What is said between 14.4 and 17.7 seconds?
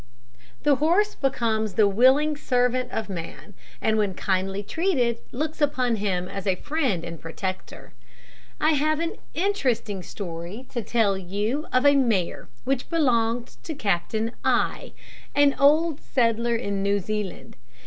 I, an old settler in New Zealand.